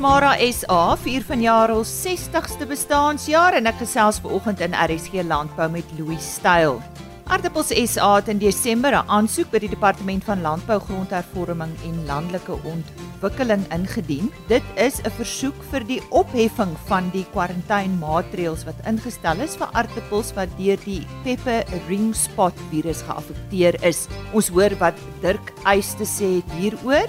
[0.00, 5.66] Bonsmara SA vier vanjaar hul 60ste bestaanjaar en ek gesels ver oggend in RSG Landbou
[5.74, 6.78] met Louis Styl.
[7.28, 12.56] Aardappels SA het in Desember 'n aansoek by die Departement van Landbou, Grondhervorming en Landelike
[12.64, 14.32] Ontwikkeling ingedien.
[14.48, 20.32] Dit is 'n versoek vir die opheffing van die kwarantainemaatreëls wat ingestel is vir aardappels
[20.32, 24.08] wat deur die pepper ring spot virus geaffekteer is.
[24.32, 27.08] Ons hoor wat Dirk Eys te sê het hieroor.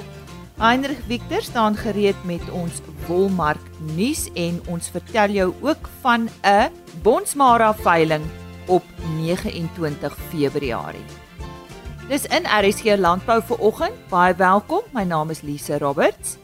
[0.61, 3.61] Heinrich Victor staan gereed met ons wolmark
[3.95, 6.69] nuus en ons vertel jou ook van 'n
[7.01, 8.21] Bonsmara veiling
[8.67, 8.83] op
[9.17, 11.05] 29 Februarie.
[12.07, 14.07] Dis in RSG Landbou vir oggend.
[14.09, 14.81] Baie welkom.
[14.93, 16.37] My naam is Lise Roberts.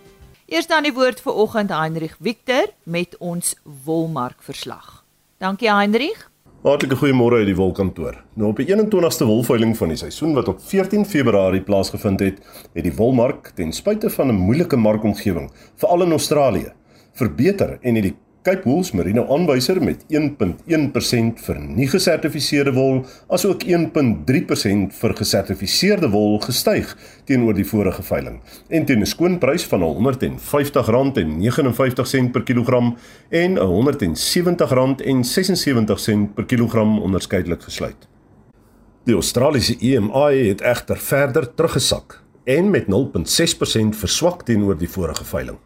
[0.45, 5.04] Eers dan die woord vir oggend Heinrich Victor met ons wolmark verslag.
[5.38, 6.29] Dankie Heinrich.
[6.67, 8.17] Hartlike goeiemôre uit die wolkantoor.
[8.35, 12.41] Nou op die 21ste wolveiling van die seisoen wat op 14 Februarie plaasgevind het,
[12.73, 15.48] het die wolmark ten spyte van 'n moeilike markomgewing,
[15.79, 16.74] veral in Australië,
[17.13, 18.15] verbeter en het die
[18.48, 23.01] Cape Wool's Merino aanwyser met 1.1% vir nie gesertifiseerde wol
[23.35, 26.93] asook 1.3% vir gesertifiseerde wol gestyg
[27.27, 28.37] teenoor die vorige veiling
[28.70, 32.95] en teen 'n skoonprys van R150.59 per kilogram
[33.29, 38.07] en R170.76 per kilogram onderskeidelik gesluit.
[39.03, 45.57] Die Australiese EMI het egter verder teruggesak en met 0.6% verswak teenoor die vorige veiling.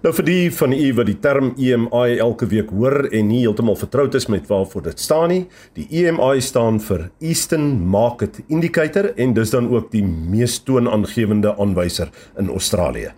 [0.00, 3.76] Nou vir die van u wat die term EMI elke week hoor en nie heeltemal
[3.76, 5.42] vertroud is met waarvoor dit staan nie,
[5.76, 12.08] die EMI staan vir Eastern Market Indicator en dis dan ook die mees toonaangewende aanwyser
[12.40, 13.12] in Australië.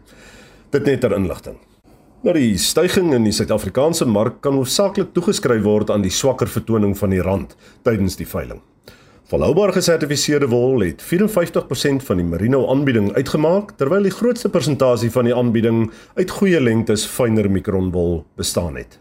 [0.74, 1.60] Dit net ter inligting.
[2.26, 6.98] Nou die stygings in die Suid-Afrikaanse mark kan hoofsaaklik toegeskryf word aan die swakker vertoning
[6.98, 7.54] van die rand
[7.86, 8.58] tydens die veiling.
[9.32, 15.24] Volhoubaar gesertifiseerde wol het 54% van die merino aanbieding uitgemaak, terwyl die grootste persentasie van
[15.24, 15.86] die aanbieding
[16.18, 18.98] uit goeie lengtes fynere mikronwol bestaan het.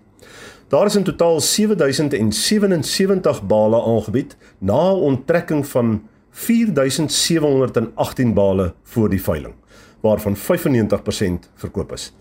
[0.72, 9.54] Daar is in totaal 7077 bale aangebied na onttrekking van 4718 bale voor die veiling,
[10.00, 12.14] waarvan 95% verkoop is.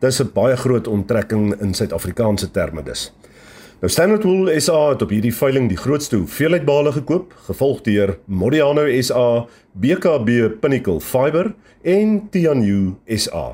[0.00, 3.12] Dis 'n baie groot onttrekking in Suid-Afrikaanse terme dus.
[3.78, 8.16] Nou Standard Wool SA het op hierdie veiling die grootste hoeveelheid bale gekoop, gevolg deur
[8.26, 9.44] Modiano SA,
[9.78, 11.52] BKB Pinnacle Fiber
[11.86, 13.44] en Tianyu SA.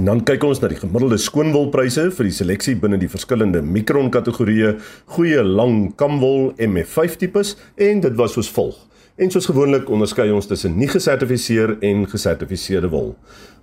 [0.00, 4.08] En dan kyk ons na die gemiddelde skoonwolpryse vir die seleksie binne die verskillende mikron
[4.14, 4.78] kategorieë,
[5.12, 8.80] goeie lang kamwol MF5 tipes en dit was soos volg.
[9.20, 13.18] En soos gewoonlik onderskei ons tussen nie gesertifiseer en gesertifiseerde wol.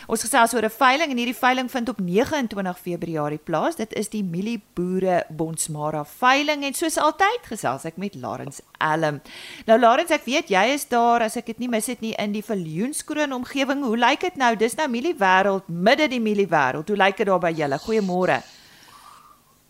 [0.06, 3.76] Ons gesels oor 'n veiling en hierdie veiling vind op 29 Februarie plaas.
[3.76, 9.22] Dit is die Mielieboere Bonsmara veiling en soos altyd gesels ek met Lawrence Elm.
[9.66, 12.32] Nou Lawrence, ek weet jy is daar as ek dit nie mis het nie in
[12.32, 13.84] die Viljoenskroon omgewing.
[13.84, 14.56] Hoe lyk dit nou?
[14.56, 16.88] Dis nou Mieliewêreld, midde die Mieliewêreld.
[16.88, 17.80] Hoe lyk dit daar by julle?
[17.80, 18.44] Goeiemôre.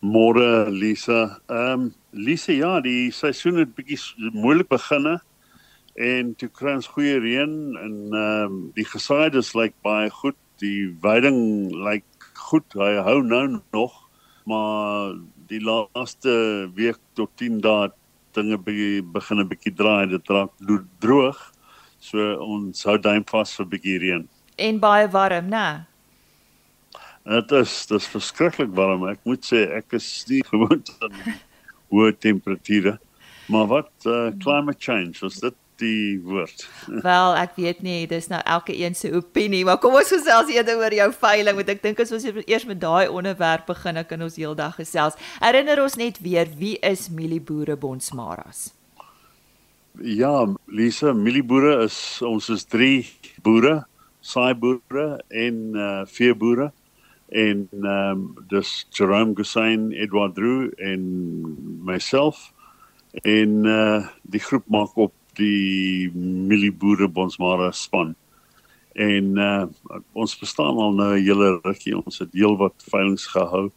[0.02, 1.40] Môre Lisa.
[1.48, 4.00] Ehm um, Lisa, ja, die seisoen het bietjie
[4.32, 5.22] moeilik beginne
[5.96, 10.38] en toe kry ons goeie reën en ehm um, die gesaaides lyk baie goed.
[10.60, 12.68] Die veiding lyk goed.
[12.76, 13.96] Hy hou nou nog,
[14.48, 15.16] maar
[15.48, 17.90] die laaste week tot 10 dae
[18.36, 20.10] dinge begin 'n bietjie draai.
[20.10, 20.52] Dit raak
[21.00, 21.40] droog.
[22.00, 24.28] So ons hou duim vas vir bietjie reën.
[24.58, 25.88] En baie warm, né?
[27.26, 29.08] Dit is dis verskriklik warm.
[29.08, 31.16] Ek moet sê ek is nie gewoond aan
[31.90, 33.00] hoë temperature.
[33.48, 36.66] Maar wat uh, climate change was dit die woord.
[37.08, 40.80] Wel, ek weet nie, dis nou elke een se opinie, maar kom ons gesels eerder
[40.80, 44.40] oor jou veiling want ek dink as ons eers met daai onderwerp begin, kan ons
[44.40, 45.20] heeldag gesels.
[45.44, 48.70] Herinner ons net weer wie is Milieboere Bonsmaras?
[50.04, 53.06] Ja, Lisa, Milieboere is ons is 3
[53.44, 53.84] boere,
[54.26, 56.72] saaiboere en uh veeboere
[57.36, 61.02] en ehm um, dis Jerome Gusain, Edward Drew en
[61.86, 62.52] myself
[63.24, 68.16] en uh die groep maak op die Milieboere Bonsmara span.
[68.96, 69.66] En uh
[70.14, 71.98] ons bestaan al nou 'n hele rukkie.
[71.98, 73.72] Ons het heelwat veilinge gehou.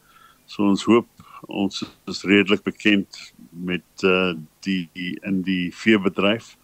[0.46, 1.06] So ons hoop
[1.46, 6.56] ons is redelik bekend met uh die, die in die veebedryf.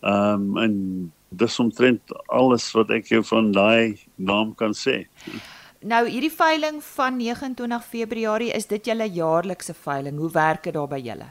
[0.00, 5.06] Ehm um, en dis omtrent alles wat ek jou van daai naam kan sê.
[5.80, 10.18] Nou hierdie veiling van 29 Februarie is dit julle jaarlikse veiling.
[10.18, 11.28] Hoe werk dit daar by julle?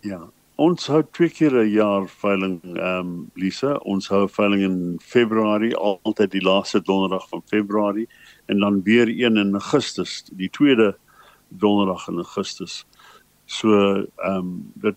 [0.00, 0.20] Ja,
[0.60, 3.78] Ons hou twee keer 'n jaar veiling ehm um, Lisa.
[3.88, 8.08] Ons hou veiling in Februarie, altyd die laaste donderdag van Februarie
[8.46, 10.96] en dan weer een in Augustus, die tweede
[11.48, 12.84] donderdag in Augustus.
[13.46, 14.96] So ehm um, dit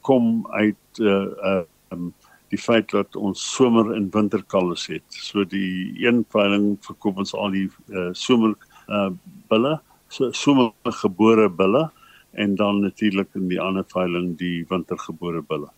[0.00, 1.62] kom uit uh uh
[1.92, 2.12] um,
[2.50, 5.06] die feit dat ons somer en winterkalves het.
[5.08, 8.58] So die een veiling verkoop ons al die uh somer
[8.88, 9.10] uh
[9.48, 11.90] bulle, so somergebore bulle
[12.32, 15.70] en dan natuurlik in die ander veiling die wintergebore bulle.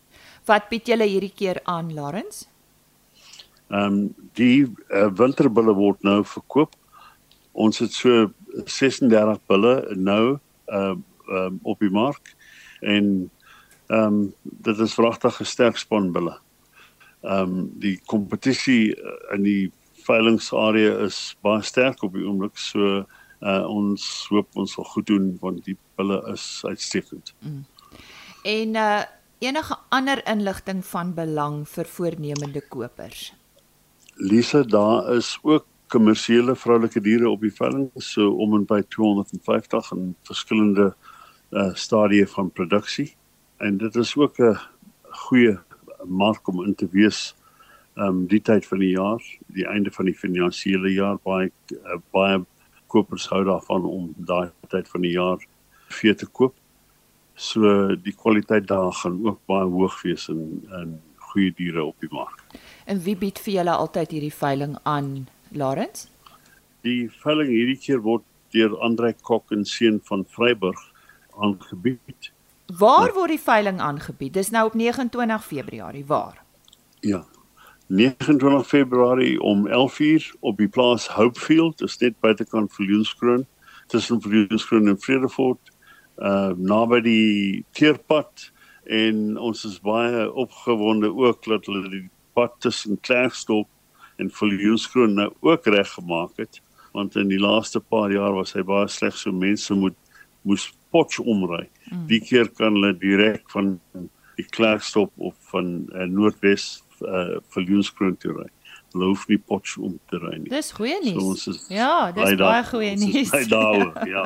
[0.46, 2.46] Wat bied julle hierdie keer aan, Lawrence?
[3.72, 6.74] Ehm um, die uh, winterbulle word nou verkoop.
[7.52, 8.28] Ons het so
[8.64, 12.34] 36 bulle nou ehm uh, um, op die mark
[12.80, 13.30] en
[13.88, 16.36] ehm um, dit is vragtig gesterk spanbulle.
[17.22, 18.94] Ehm um, die kompetisie
[19.32, 19.72] in die
[20.04, 23.04] veilingsarea is baie sterk op die oomblik so
[23.40, 27.34] uh, ons hoop ons sal goed doen want die pille is uitstekend.
[27.40, 27.64] Mm.
[28.44, 29.02] En uh
[29.44, 33.34] enige ander inligting van belang vir voornemende kopers.
[34.16, 39.90] Lisa, daar is ook kommersiële vroulike diere op die veiling so om en by 250
[39.96, 40.94] in verskillende
[41.50, 43.10] uh stadieë van produksie
[43.58, 44.58] en dit is ook 'n
[45.26, 45.58] goeie
[46.04, 47.34] mark om in te wees
[47.94, 52.44] um die tyd van die jaar, die einde van die finansiële jaar baie uh, baie
[52.94, 55.42] kopers hou daarvan om daai tyd van die jaar
[55.98, 56.54] vee te koop.
[57.34, 61.00] So die kwaliteit daar gaan ook baie hoog wees in in
[61.34, 62.42] goeie diere op die mark.
[62.86, 66.06] En wie bied vir julle altyd hierdie veiling aan, Lawrence?
[66.86, 68.22] Die veiling hierdie keer word
[68.54, 70.78] deur Andre Kok en seun van Vryburg
[71.42, 72.30] aangebied.
[72.78, 74.36] Waar word die veiling aangebied?
[74.38, 76.38] Dis nou op 29 Februarie, waar?
[77.02, 77.24] Ja,
[77.86, 83.46] 29 Februarie om 11:00 op die plaas Hopefield, dit is net buitekant Viljoenskroon,
[83.86, 85.72] tussen Viljoenskroon en Vredefort,
[86.16, 88.52] uh naby die teerpad
[88.84, 93.68] en ons is baie opgewonde ook dat hulle die pad tussen Klerksdorp
[94.16, 98.88] en Viljoenskroon nou ook reggemaak het, want in die laaste paar jaar was hy baie
[98.88, 99.96] sleg so mense moet
[100.42, 101.68] moes potch omry.
[101.90, 102.06] Mm.
[102.06, 103.78] Die keer kan hulle direk van
[104.36, 108.48] die Klerksdorp of van uh, Noordwes uh Viljoenskroon toe ry.
[108.94, 110.50] Hulle hoef nie potch om te ry nie.
[110.52, 111.42] Dis goeie nuus.
[111.42, 113.32] So ja, dis baie goeie nuus.
[113.50, 114.24] Daar, ja.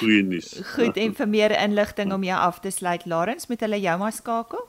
[0.00, 0.50] Goeie nuus.
[0.74, 4.12] Goed en vir meer inligting om jou af te sluit Larens met hulle jou maar
[4.12, 4.66] skakel.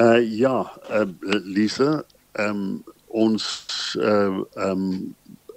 [0.00, 0.62] Uh ja,
[0.94, 1.04] uh,
[1.44, 2.02] Lisa,
[2.38, 3.44] ehm um, ons
[4.00, 5.14] uh ehm um,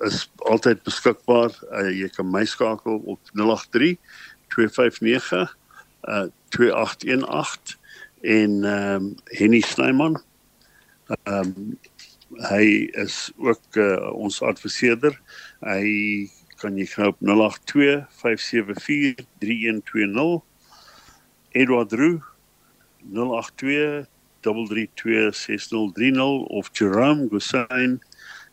[0.08, 1.55] is altyd beskikbaar.
[1.72, 3.96] Uh, jy kan my skakel op 083
[4.51, 5.55] 259
[6.10, 6.27] uh
[6.58, 7.79] 2818
[8.22, 10.20] en ehm um, Henny Snyman
[11.24, 11.80] Ehm um,
[12.48, 15.22] hy is ook uh, ons adviseerder.
[15.60, 15.84] Hy
[16.62, 20.39] kan jy kry op 082 574 3120.
[21.51, 22.24] Edward Roo
[23.12, 24.08] 082
[24.41, 28.01] 3326030 of Jerome Gosain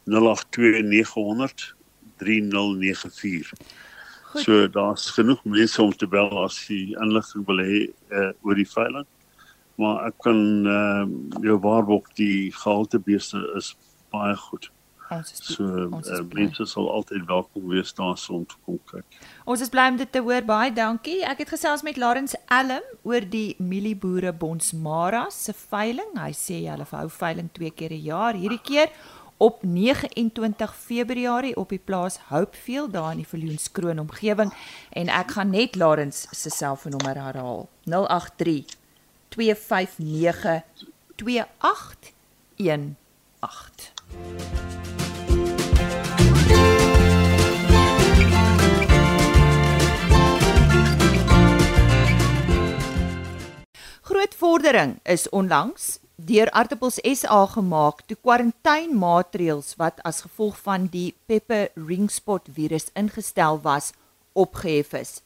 [0.05, 1.75] 082900
[2.19, 3.53] 3094.
[4.29, 4.43] Goed.
[4.43, 8.69] So daar's genoeg mense om te bel as jy inligting wil hê uh, oor die
[8.69, 9.07] veiling
[9.78, 13.76] maar ek kan ehm uh, jou waarborg die gehaltebeeste is
[14.11, 14.70] baie goed.
[15.08, 18.58] Ons is so ons is uh, mense sal altyd welkom wees daar so om te
[18.66, 19.20] kom kyk.
[19.49, 20.44] Ons is bly om dit te hoor.
[20.44, 21.20] Baie dankie.
[21.25, 26.11] Ek het gesels met Lawrence Elm oor die Milieboere Bonsmara se veiling.
[26.18, 28.35] Hy sê hulle hou veiling twee keer 'n jaar.
[28.37, 28.92] Hierdie keer
[29.38, 34.52] op 29 Februarie op die plaas Hopefield daar in die Viljoenskroon omgewing
[34.90, 37.68] en ek gaan net Lawrence se selfoonnommer herhaal.
[37.87, 38.88] 083
[39.28, 40.62] 259
[41.16, 42.12] 2818.
[54.02, 61.14] Groot vordering is onlangs deur Artappels SA gemaak toe kwarantynemaatreëls wat as gevolg van die
[61.30, 63.92] Pepper ringspot virus ingestel was,
[64.35, 65.20] opgehef is.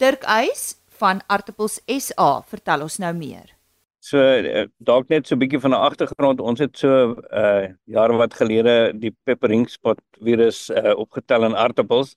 [0.00, 3.54] Dirk Eys van Aartappels SA vertel ons nou meer.
[4.00, 6.40] So uh, dalk net so 'n bietjie van 'n agtergrond.
[6.40, 12.16] Ons het so uh jare wat gelede die peppering spot virus uh opgetel in aartappels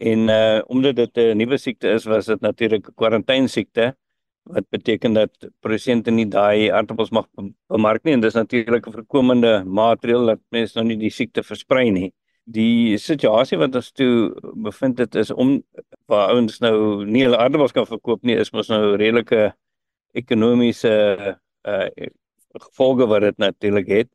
[0.00, 3.96] en uh omdat dit 'n nuwe siekte is, was dit natuurlik 'n kwarantyne siekte
[4.44, 7.26] wat beteken dat produsente nie daai aartappels mag
[7.68, 11.90] bemark nie en dis natuurlik 'n voorkomende maatreël dat mense nou nie die siekte versprei
[11.90, 12.12] nie.
[12.44, 14.34] Die situasie wat ons toe
[14.64, 15.60] bevind het is om
[16.10, 19.52] waar ouens nou nie hulle aartappels kan verkoop nie, is mos nou redelike
[20.12, 20.92] ekonomiese
[21.62, 21.86] uh
[22.52, 24.08] gevolge wat dit natuurlik het.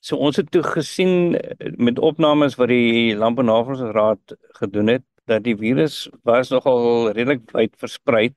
[0.00, 5.56] So ons het toe gesien uh, met opnames wat die Landbounavorsingsraad gedoen het dat die
[5.58, 8.30] virus was nogal redelik wyd versprei.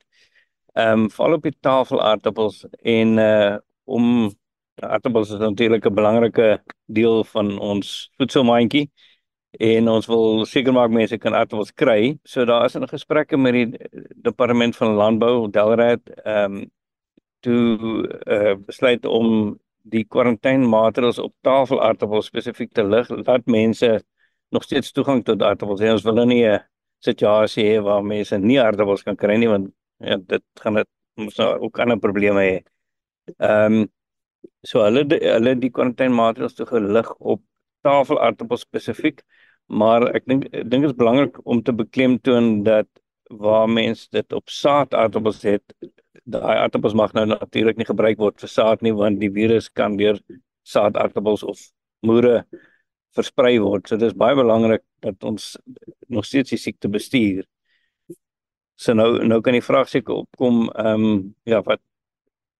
[0.75, 3.57] Ehm um, val op die tafelaartappels en uh
[3.89, 4.29] om
[4.75, 8.89] aartappels is natuurlik 'n belangrike deel van ons voedselmandjie
[9.51, 12.19] en ons wil seker maak mense kan aartappels kry.
[12.23, 13.77] So daar is 'n gesprekke met die
[14.21, 16.71] departement van landbou, Delrat, ehm um,
[17.41, 24.03] toe uh, besluit om die kwarantynemaatreëls op tafelaartappels spesifiek te lig dat mense
[24.49, 25.91] nog steeds toegang tot aartappels het.
[25.91, 26.59] Ons wil nou nie 'n
[26.99, 30.87] situasie hê waar mense nie aartappels kan kry nie want ja, dit gaan dit
[31.17, 32.57] ons nou ook ander probleme hê.
[33.39, 33.89] Ehm um,
[34.63, 37.41] so hulle hulle die kwarantynemaatreëls toe gelig op
[37.85, 39.23] tafelaartappels spesifiek,
[39.67, 42.89] maar ek dink ek dink dit is belangrik om te beklemtoon dat
[43.29, 45.75] waar mense dit op saadaartappels het
[46.29, 49.97] daai aardappels mag nou natuurlik nie gebruik word vir saad nie want die virus kan
[49.97, 50.17] deur
[50.69, 51.61] saadaardappels of
[52.05, 52.43] moere
[53.17, 53.87] versprei word.
[53.87, 55.55] So dis baie belangrik dat ons
[56.07, 57.45] nog steeds die siekte bestuur.
[58.79, 61.81] So nou nou kan die vraag seker opkom ehm um, ja wat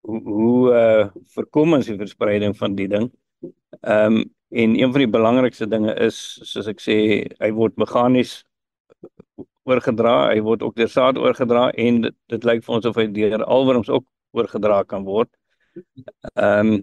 [0.08, 3.10] hoe hoe uh, voorkom ons die verspreiding van die ding?
[3.82, 6.96] Ehm um, en een van die belangrikste dinge is soos ek sê
[7.40, 8.40] hy word meganies
[9.70, 13.06] oorgedra, hy word ook deur saad oorgedra en dit, dit lyk vir ons of hy
[13.14, 14.06] deur alworms ook
[14.38, 15.30] oorgedra kan word.
[16.36, 16.80] Ehm um,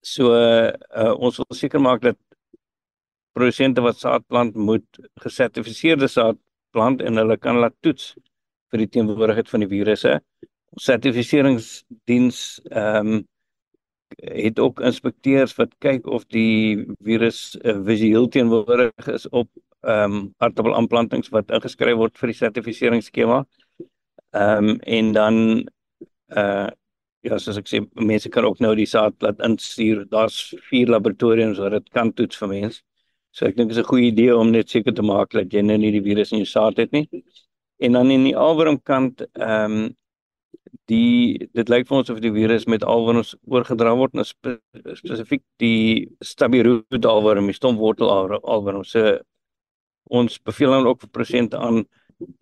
[0.00, 2.16] so uh, ons wil seker maak dat
[3.36, 6.38] produsente wat saad plant moet gesertifiseerde saad
[6.72, 8.14] plant en hulle kan laat toets
[8.72, 10.14] vir die teenwoordigheid van die virusse.
[10.72, 13.20] Ons sertifiseringsdiens ehm um,
[14.18, 19.48] het ook inspekteurs wat kyk of die virus uh, visueel teenwoordig is op
[19.80, 23.44] ehm um, aardappelaanplantings wat ingeskryf word vir die sertifiseringsskema.
[24.36, 25.36] Ehm um, en dan
[26.36, 26.68] uh
[27.20, 30.06] ja, soos ek sê, mense kan ook nou die saad laat instuur.
[30.08, 32.82] Daar's vier laboratoriums waar dit kan toets vir mense.
[33.36, 35.62] So ek dink dit is 'n goeie idee om net seker te maak dat jy
[35.62, 37.08] nou nie die virus in jou saad het nie.
[37.78, 39.96] En dan in die alwormkant ehm um,
[40.90, 44.58] die dit lyk vir ons of die virus met alworms oorgedra word, spe,
[44.98, 48.84] spesifiek die stabiroot alworm, die stompwortel alworm.
[48.84, 49.18] So
[50.10, 51.84] ons beveel dan ook vir prosente aan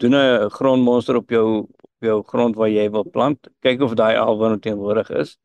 [0.01, 3.49] doen 'n grondmonster op jou op jou grond waar jy wil plant.
[3.61, 5.37] Kyk of daai alwoon teenwoordig is.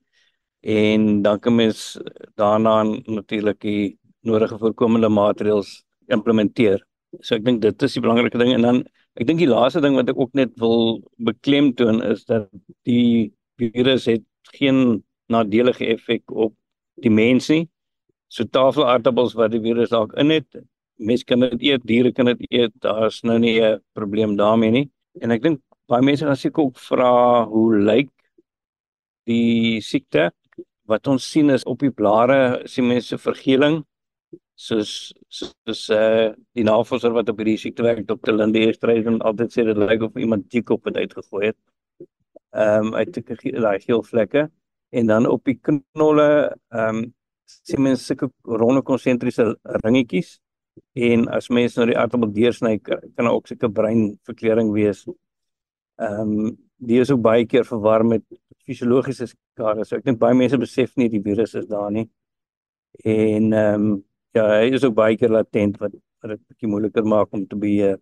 [0.61, 1.97] En dan kan mens
[2.35, 6.83] daarna natuurlik die nodige voorkomende maatreëls implementeer.
[7.21, 8.53] So ek dink dit is die belangrike ding.
[8.53, 8.83] En dan
[9.19, 12.47] ek dink die laaste ding wat ek ook net wil beklemtoon is dat
[12.89, 14.25] die virus het
[14.57, 16.53] geen nadelige effek op
[17.01, 17.67] die mens nie
[18.27, 20.63] so tafelaartappels wat die virus dalk in het
[20.97, 24.89] mense kan dit eet, diere kan dit eet, daar's nou nie 'n probleem daarmee nie.
[25.21, 28.09] En ek dink baie mense gaan seker ook vra hoe lyk
[29.25, 30.31] die siekte?
[30.85, 33.83] Wat ons sien is op die blare sien mense vergeling
[34.55, 38.31] soos soos eh uh, die navorser wat op hierdie siekte werk Dr.
[38.31, 41.57] Linde Estreisen altyd sê dit lyk of iemand dik op het uitgegooi het.
[42.53, 43.17] Ehm um, uit
[43.65, 44.49] daai geel vlekke
[44.93, 46.27] en dan op die knolle
[46.69, 47.13] ehm um,
[47.45, 49.45] sien mense sulke ronde konsentriese
[49.83, 50.39] ringetjies
[50.93, 55.05] en as mens nou die aardappel deursny kan ook seker breinverkleuring wees.
[55.97, 58.23] Ehm um, die is ook baie keer verwar met
[58.65, 59.85] fisiologiese skade.
[59.85, 62.07] So ek dink baie mense besef nie die virus is daar nie.
[63.03, 65.93] En ehm um, ja, hy is ook baie keer latent wat
[66.23, 67.97] wat dit bietjie moeiliker maak om te beheer.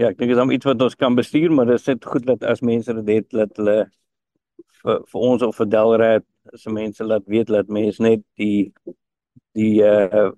[0.00, 2.06] Ja, ek dink dit is om iets wat ons kan bestuur, maar dit is net
[2.08, 3.74] goed dat as mense dit het dat hulle
[4.80, 6.26] vir, vir ons of vir Delrat
[6.56, 8.72] as mense laat weet dat mense net die
[9.58, 10.30] die uh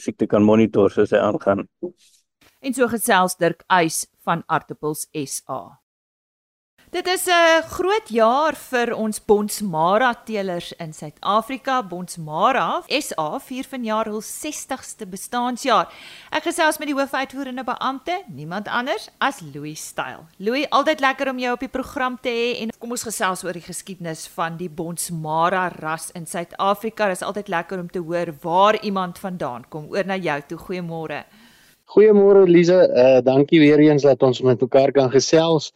[0.00, 1.66] siekte kan monitor soos hy aangaan.
[2.64, 5.83] En so gesels Dirk Eis van Artappels SA.
[6.94, 11.82] Dit is 'n groot jaar vir ons Bonsmara teelers in Suid-Afrika.
[11.82, 15.90] Bonsmara SA vier vanjaar hul 60ste bestaanjaar.
[16.30, 20.22] Ek gesels met die hoofuitvoerende beampte, niemand anders as Louis Styl.
[20.36, 23.52] Louis, altyd lekker om jou op die program te hê en kom ons gesels oor
[23.52, 27.08] die geskiedenis van die Bonsmara ras in Suid-Afrika.
[27.08, 29.90] Dit is altyd lekker om te hoor waar iemand vandaan kom.
[29.90, 30.58] Oor na jou toe.
[30.58, 31.24] Goeiemôre.
[31.84, 32.88] Goeiemôre Lize.
[32.94, 35.72] Uh dankie weer eens dat ons met mekaar kan gesels.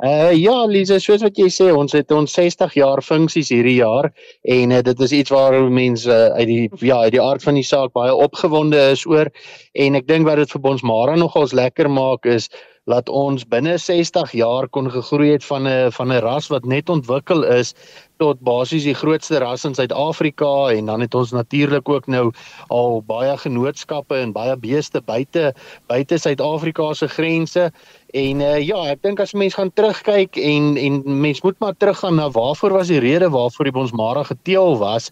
[0.00, 4.08] Uh ja, Lise, soos wat jy sê, ons het ons 60 jaar funksies hierdie jaar
[4.48, 7.58] en uh, dit is iets waar mense uh, uit die ja, uit die aard van
[7.60, 9.28] die saak baie opgewonde is oor
[9.76, 12.48] en ek dink wat dit vir ons Mara nogals lekker maak is
[12.88, 16.88] laat ons binne 60 jaar kon gegroei het van 'n van 'n ras wat net
[16.88, 17.74] ontwikkel is
[18.20, 22.30] tot basies die grootste ras in Suid-Afrika en dan het ons natuurlik ook nou
[22.68, 25.52] al baie genootskappe en baie beeste buite
[25.86, 27.70] buite Suid-Afrika se grense
[28.12, 32.20] en uh, ja ek dink as mense gaan terugkyk en en mense moet maar teruggaan
[32.20, 35.10] na waarvoor was die rede waarvoor die Bonsmara geteel was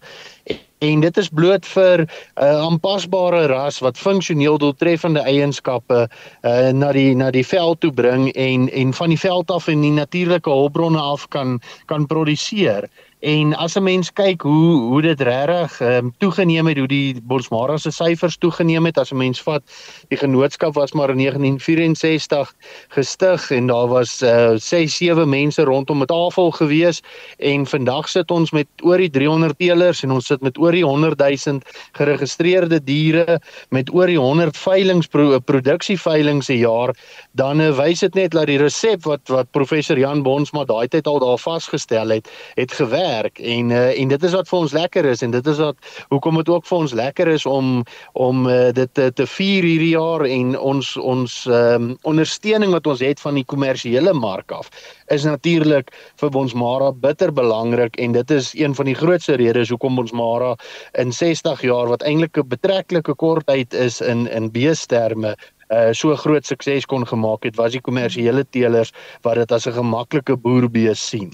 [0.81, 2.07] en dit is bloot vir 'n
[2.41, 8.31] uh, aanpasbare ras wat funksioneel doeltreffende eienskappe uh, na die na die veld toe bring
[8.33, 12.89] en en van die veld af en die natuurlike hulpbronne af kan kan produseer.
[13.21, 17.21] En as 'n mens kyk hoe hoe dit regtig ehm um, toegeneem het, hoe die
[17.23, 19.61] Bonsmara se syfers toegeneem het, as 'n mens vat,
[20.07, 22.53] die genootskap was maar in 1964
[22.89, 27.01] gestig en daar was uh 6 7 mense rondom 'n tafel gewees
[27.37, 30.85] en vandag sit ons met oor die 300 teelers en ons sit met oor die
[30.85, 31.59] 100 000
[31.91, 36.95] geregistreerde diere met oor die 100 veilinge pro, produksie veilinge se jaar,
[37.31, 41.07] dan uh, wys dit net dat die resep wat wat professor Jan Bonsma daai tyd
[41.07, 44.75] al daar vasgestel het, het gewerk werk en uh, en dit is wat vir ons
[44.77, 48.47] lekker is en dit is wat hoekom dit ook vir ons lekker is om om
[48.47, 53.21] uh, dit te, te vier hierdie jaar en ons ons um, ondersteuning wat ons het
[53.23, 54.71] van die kommersiële mark af
[55.15, 55.91] is natuurlik
[56.21, 60.13] vir ons Mara bitter belangrik en dit is een van die grootste redes hoekom ons
[60.15, 60.53] Mara
[61.01, 65.35] in 60 jaar wat eintlik 'n betreklike kort tyd is in in beesterme
[65.71, 68.91] uh so groot sukses kon gemaak het was die kommersiële teelers
[69.23, 71.31] wat dit as 'n gemaklike boerbees sien.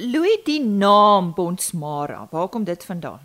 [0.00, 3.20] Louis die naam Bonsmara, waar kom dit vandaan?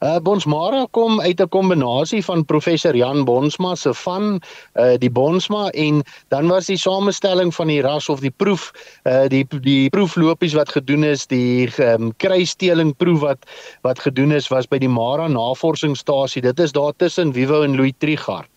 [0.00, 4.40] Uh Bonsmara kom uit 'n kombinasie van professor Jan Bonsma se van
[4.74, 8.72] uh die Bonsma en dan was die samestelling van die ras of die proef
[9.04, 13.46] uh die die proeflopies wat gedoen is, die um, kruisteling proef wat
[13.82, 16.42] wat gedoen is was by die Mara Navorsingsstasie.
[16.42, 18.48] Dit is daar tussen Wiwo en Louis Trigard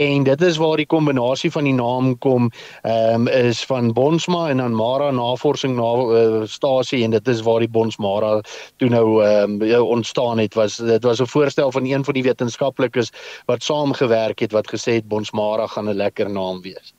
[0.00, 2.48] en dit is waar die kombinasie van die naam kom
[2.82, 7.42] ehm um, is van Bonsma en dan Mara navorsing na uh, stasie en dit is
[7.44, 8.40] waar die Bonsmara
[8.76, 12.22] toe nou ehm um, ontstaan het was dit was 'n voorstel van een van die
[12.22, 13.12] wetenskaplikes
[13.46, 16.94] wat saamgewerk het wat gesê het Bonsmara gaan 'n lekker naam wees.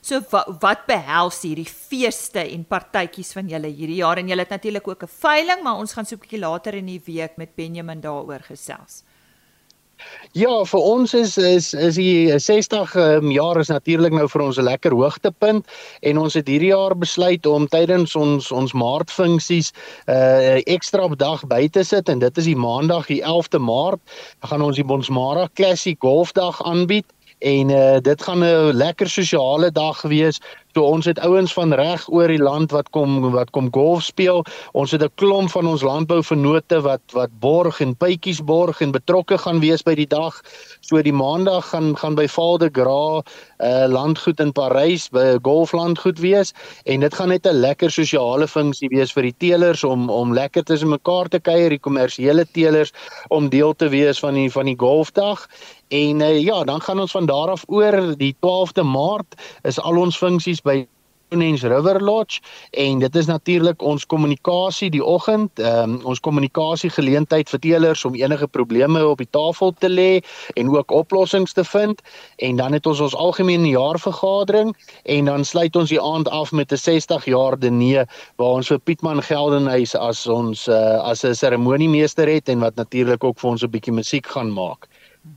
[0.00, 4.50] So wat, wat behels hierdie feeste en partytjies van julle hierdie jaar en julle het
[4.50, 7.54] natuurlik ook 'n veiling maar ons gaan so 'n bietjie later in die week met
[7.54, 9.02] Benjamin daaroor gesels.
[10.32, 14.42] Ja, vir ons is is is die 60 um, ehm, jaar is natuurlik nou vir
[14.42, 15.66] ons 'n lekker hoogtepunt
[16.00, 19.72] en ons het hierdie jaar besluit om tydens ons ons maartfunksies
[20.08, 24.00] 'n uh, ekstra dag by te sit en dit is die maandag die 11de Maart.
[24.40, 27.06] Dan gaan ons die Bonsmara Classic Golfdag aanbied
[27.42, 30.40] en uh, dit gaan 'n lekker sosiale dag wees
[30.72, 34.40] So ons het ouens van reg oor die land wat kom wat kom golf speel.
[34.72, 39.38] Ons het 'n klomp van ons landbouvennote wat wat borg en pypies borg en betrokke
[39.38, 40.40] gaan wees by die dag.
[40.80, 43.22] So die maandag gaan gaan by Val de Gras
[43.60, 46.52] uh landgoed in Parys by golflandgoed wees
[46.84, 50.64] en dit gaan net 'n lekker sosiale funksie wees vir die teelers om om lekker
[50.64, 52.92] tussen mekaar te kuier, die kommersiële teelers
[53.28, 55.48] om deel te wees van die van die golfdag.
[55.92, 59.96] En uh, ja, dan gaan ons van daar af oor die 12de Maart is al
[60.00, 60.86] ons funksies by
[61.36, 67.50] Nens River Lodge en dit is natuurlik ons kommunikasie die oggend, um, ons kommunikasie geleentheid
[67.50, 70.20] vir teelers om enige probleme op die tafel te lê
[70.60, 72.02] en ook oplossings te vind
[72.36, 74.74] en dan het ons ons algemene jaarvergadering
[75.16, 78.78] en dan sluit ons die aand af met 'n 60 jaar diner waar ons vir
[78.78, 83.62] Pietman Geldenhuys as ons uh, as 'n seremoniemeester het en wat natuurlik ook vir ons
[83.62, 84.88] 'n bietjie musiek gaan maak.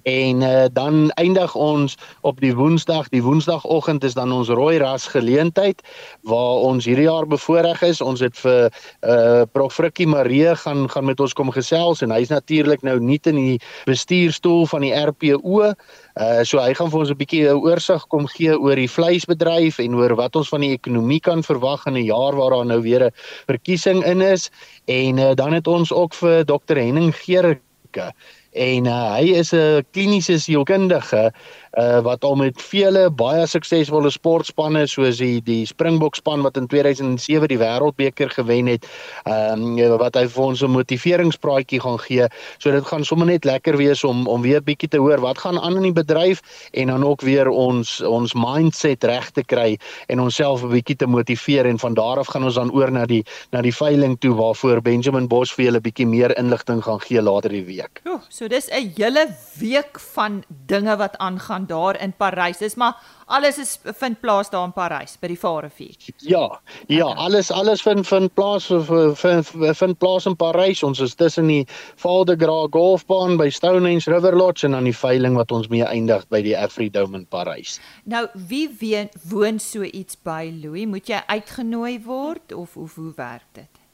[0.04, 3.10] En uh, dan eindig ons op die Woensdag.
[3.10, 5.82] Die Woensdagoggend is dan ons rooi ras geleentheid
[6.22, 8.02] waar ons hierdie jaar bevoorreg is.
[8.02, 8.70] Ons het vir
[9.06, 13.20] uh Prof Frikkie Maree gaan gaan met ons kom gesels en hy's natuurlik nou nie
[13.30, 15.62] in die bestuurstoel van die RPO.
[15.70, 19.80] Uh so hy gaan vir ons 'n bietjie 'n oorsig kom gee oor die vleisbedryf
[19.80, 22.82] en oor wat ons van die ekonomie kan verwag in 'n jaar waar daar nou
[22.82, 23.12] weer 'n
[23.46, 24.50] verkiesing in is.
[24.86, 28.14] En uh, dan het ons ook vir Dr Henning Gericke
[28.56, 31.32] en uh, hy is 'n kliniese sielkundige
[31.78, 36.68] uh, wat al met vele baie suksesvolle sportspanne soos die die Springbok span wat in
[36.72, 38.88] 2007 die wêreldbeker gewen het,
[39.26, 42.28] ehm um, wat hy vir ons 'n motiveringspraatjie gaan gee.
[42.60, 45.60] So dit gaan sommer net lekker wees om om weer bietjie te hoor wat gaan
[45.60, 46.42] aan in die bedryf
[46.74, 51.08] en dan ook weer ons ons mindset reg te kry en onsself 'n bietjie te
[51.08, 54.34] motiveer en van daar af gaan ons dan oor na die na die veiling toe
[54.34, 58.02] waarvoor Benjamin Bos vir julle bietjie meer inligting gaan gee later die week.
[58.06, 59.28] O, so dis 'n hele
[59.60, 62.58] week van dinge wat aangaan daar in Parys.
[62.58, 65.96] Dis maar alles is vind plaas daar in Parys by die Varevuur.
[66.18, 67.24] Ja, ja, okay.
[67.26, 68.66] alles alles vind vind plaas
[69.14, 70.84] vind vind plaas in Parys.
[70.84, 74.98] Ons is tussen die Val de Gras golfbaan by Stonehenge River Lodge en dan die
[74.98, 77.80] veiling wat ons mee eindig by die Afridome in Parys.
[78.04, 80.86] Nou, wie ween, woon so iets by Louis?
[80.86, 83.85] Moet jy uitgenooi word of of hoe werk dit?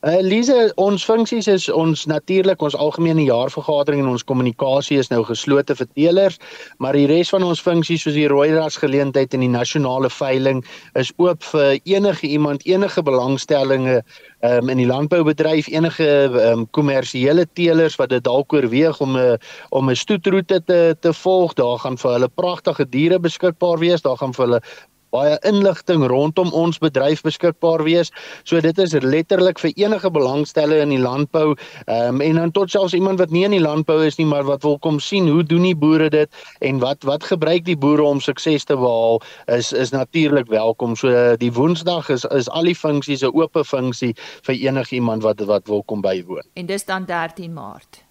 [0.00, 5.18] Uh, Lise, ons funksies is ons natuurlik ons algemene jaarvergadering en ons kommunikasie is nou
[5.28, 6.38] geslote vir teelers,
[6.80, 10.62] maar die res van ons funksies soos die rooi ras geleentheid en die nasionale veiling
[10.96, 16.08] is oop vir enige iemand, enige belangstellinge um, in die landboubedryf, enige
[16.48, 19.36] um, kommersiële teelers wat dit dalk oorweeg om 'n
[19.68, 21.52] om 'n stoetroete te te volg.
[21.60, 24.62] Daar gaan vir hulle pragtige diere beskikbaar wees, daar gaan vir hulle
[25.10, 28.10] baie inligting rondom ons bedryf beskikbaar wees.
[28.44, 31.54] So dit is letterlik vir enige belangstellende in die landbou,
[31.86, 34.62] um, en dan tot selfs iemand wat nie in die landbou is nie, maar wat
[34.66, 38.20] wil kom sien hoe doen die boere dit en wat wat gebruik die boere om
[38.20, 40.96] sukses te behaal, is is natuurlik welkom.
[40.96, 44.14] So die Woensdag is is al die funksies 'n oop funksie
[44.46, 46.44] vir enige iemand wat wat wil kom bywoon.
[46.54, 48.04] En dis dan 13 Maart.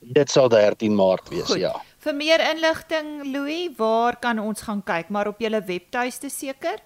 [0.00, 1.58] Dit sal 13 Maart wees, Goed.
[1.58, 1.74] ja.
[2.00, 5.10] Vir meer inligting, Louis, waar kan ons gaan kyk?
[5.12, 6.80] Maar op julle webtuiste seker?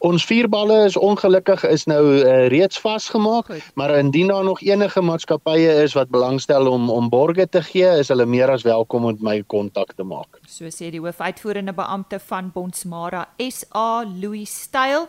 [0.00, 5.74] Ons vierballe is ongelukkig is nou uh, reeds vasgemaak, maar indien daar nog enige maatskappye
[5.82, 9.20] is wat belangstel om om borge te gee, is hulle meer as welkom om met
[9.20, 10.40] my kontak te maak.
[10.48, 15.06] So sê die hoofuitvoerende beampte van Bonsmara SA, Louis Styl.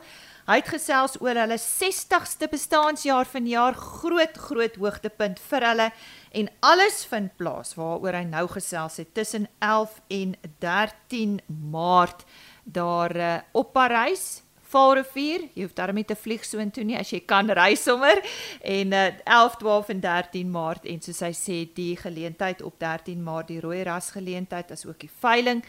[0.49, 5.89] Hy het gesels oor hulle 60ste bestaanjaar vanjaar, groot groot hoogtepunt vir hulle
[6.35, 11.39] en alles vind plaas waaroor hy nou gesels het tussen 11 en 13
[11.71, 12.25] Maart
[12.63, 15.41] daar uh, op Parys Vaalrivier.
[15.53, 18.17] Jy hoef daarmee te vlieg so intoe nie as jy kan ry sommer.
[18.63, 23.23] En uh, 11, 12 en 13 Maart en soos hy sê die geleentheid op 13
[23.23, 25.61] Maart die rooi ras geleentheid as ook die veiling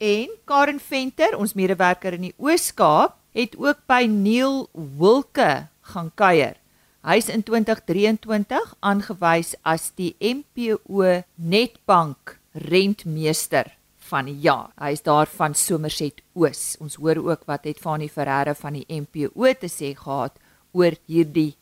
[0.00, 6.56] En Karen Venter, ons medewerker in die Oos-Kaap, het ook by Neil Wilke gaan kuier.
[7.04, 13.79] Hy's in 2023 aangewys as die MPO Netbank rentmeester
[14.10, 14.70] van die jaar.
[14.80, 16.76] Hy is daar van Somerset Oos.
[16.82, 20.38] Ons hoor ook wat het Fanie Ferreira van die MPO te sê gehad
[20.72, 21.54] oor hierdie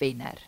[0.00, 0.38] wenner.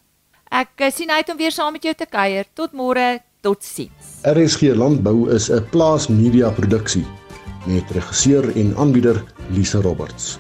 [0.53, 2.49] Ek eh, sien uit om weer saam met jou te kuier.
[2.55, 3.23] Tot môre.
[3.43, 4.21] Totsiens.
[4.23, 7.07] RSG Landbou is 'n plaas media produksie
[7.67, 9.19] met regisseur en aanbieder
[9.51, 10.39] Lisa Roberts.